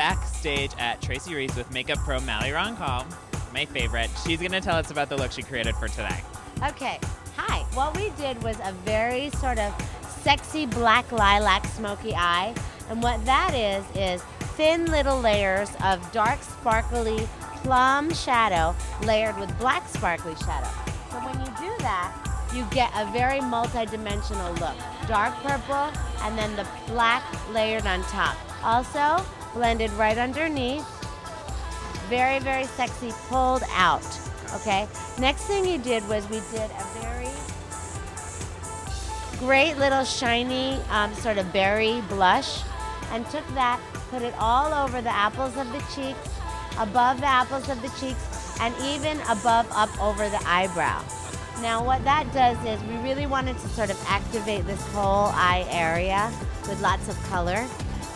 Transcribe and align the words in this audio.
stage 0.00 0.70
at 0.78 1.02
Tracy 1.02 1.34
Reese 1.34 1.54
with 1.54 1.70
makeup 1.70 1.98
pro 1.98 2.20
Mally 2.20 2.48
Roncal, 2.48 3.04
my 3.52 3.66
favorite. 3.66 4.08
She's 4.24 4.38
going 4.38 4.52
to 4.52 4.60
tell 4.62 4.76
us 4.76 4.90
about 4.90 5.10
the 5.10 5.16
look 5.16 5.30
she 5.30 5.42
created 5.42 5.74
for 5.76 5.88
today. 5.88 6.22
Okay, 6.66 6.98
hi. 7.36 7.58
What 7.74 7.94
we 7.94 8.08
did 8.16 8.42
was 8.42 8.56
a 8.64 8.72
very 8.86 9.28
sort 9.28 9.58
of 9.58 9.74
sexy 10.22 10.64
black 10.64 11.12
lilac 11.12 11.66
smoky 11.66 12.14
eye. 12.14 12.54
And 12.88 13.02
what 13.02 13.22
that 13.26 13.52
is, 13.52 13.84
is 13.94 14.22
thin 14.56 14.86
little 14.86 15.20
layers 15.20 15.68
of 15.84 16.10
dark 16.12 16.40
sparkly 16.42 17.28
plum 17.62 18.10
shadow 18.14 18.74
layered 19.02 19.38
with 19.38 19.56
black 19.58 19.86
sparkly 19.86 20.34
shadow. 20.36 20.70
So 21.10 21.18
when 21.18 21.38
you 21.40 21.46
do 21.58 21.82
that, 21.82 22.16
you 22.54 22.64
get 22.70 22.90
a 22.96 23.04
very 23.12 23.42
multi-dimensional 23.42 24.54
look. 24.54 24.76
Dark 25.06 25.34
purple 25.42 25.92
and 26.22 26.38
then 26.38 26.56
the 26.56 26.66
black 26.86 27.22
layered 27.52 27.86
on 27.86 28.02
top. 28.04 28.36
Also 28.64 29.22
blended 29.54 29.90
right 29.92 30.18
underneath. 30.18 30.86
Very, 32.08 32.38
very 32.40 32.64
sexy, 32.64 33.12
pulled 33.28 33.62
out. 33.74 34.04
Okay. 34.56 34.88
Next 35.18 35.44
thing 35.44 35.64
you 35.64 35.78
did 35.78 36.06
was 36.08 36.28
we 36.28 36.40
did 36.50 36.70
a 36.70 36.84
very 37.00 37.28
great 39.38 39.78
little 39.78 40.04
shiny 40.04 40.74
um, 40.90 41.14
sort 41.14 41.38
of 41.38 41.50
berry 41.50 42.02
blush 42.08 42.62
and 43.12 43.24
took 43.30 43.46
that, 43.54 43.80
put 44.10 44.22
it 44.22 44.34
all 44.38 44.74
over 44.74 45.00
the 45.00 45.10
apples 45.10 45.56
of 45.56 45.66
the 45.72 45.78
cheeks, 45.94 46.28
above 46.78 47.20
the 47.20 47.26
apples 47.26 47.68
of 47.70 47.80
the 47.80 47.88
cheeks, 47.98 48.58
and 48.60 48.74
even 48.82 49.18
above 49.30 49.66
up 49.72 49.90
over 50.00 50.28
the 50.28 50.40
eyebrow. 50.46 51.02
Now 51.62 51.82
what 51.82 52.04
that 52.04 52.30
does 52.34 52.58
is 52.66 52.82
we 52.88 52.96
really 52.96 53.26
wanted 53.26 53.58
to 53.58 53.68
sort 53.68 53.90
of 53.90 54.02
activate 54.06 54.66
this 54.66 54.84
whole 54.88 55.30
eye 55.32 55.66
area 55.70 56.30
with 56.68 56.80
lots 56.82 57.08
of 57.08 57.20
color. 57.24 57.66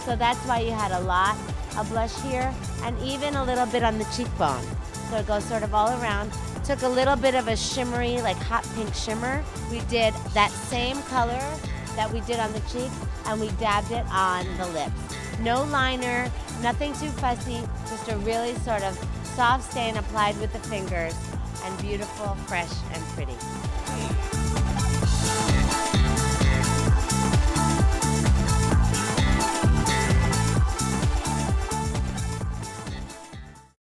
So 0.05 0.17
that's 0.17 0.39
why 0.47 0.61
you 0.61 0.73
had 0.73 0.93
a 0.93 1.01
lot 1.01 1.37
of 1.79 1.89
blush 1.91 2.15
here 2.21 2.53
and 2.83 2.99
even 3.01 3.35
a 3.37 3.45
little 3.45 3.67
bit 3.67 3.83
on 3.83 3.99
the 3.99 4.05
cheekbone. 4.17 4.63
So 5.11 5.17
it 5.17 5.27
goes 5.27 5.45
sort 5.45 5.63
of 5.63 5.75
all 5.75 5.89
around. 6.01 6.31
Took 6.65 6.83
a 6.83 6.89
little 6.89 7.17
bit 7.17 7.35
of 7.35 7.49
a 7.49 7.57
shimmery, 7.57 8.21
like 8.21 8.37
hot 8.37 8.67
pink 8.75 8.95
shimmer. 8.95 9.43
We 9.71 9.81
did 9.89 10.15
that 10.35 10.51
same 10.51 11.01
color 11.05 11.43
that 11.97 12.13
we 12.13 12.21
did 12.23 12.39
on 12.39 12.53
the 12.53 12.61
cheek 12.61 12.91
and 13.27 13.41
we 13.41 13.49
dabbed 13.53 13.93
it 13.93 14.05
on 14.11 14.45
the 14.59 14.67
lips. 14.69 15.17
No 15.41 15.65
liner, 15.65 16.31
nothing 16.63 16.93
too 16.95 17.09
fussy, 17.09 17.61
just 17.89 18.09
a 18.09 18.17
really 18.19 18.55
sort 18.57 18.83
of 18.83 18.97
soft 19.35 19.71
stain 19.71 19.97
applied 19.97 20.39
with 20.39 20.53
the 20.53 20.61
fingers 20.61 21.15
and 21.65 21.81
beautiful, 21.81 22.35
fresh, 22.47 22.73
and 22.93 23.03
pretty. 23.15 23.37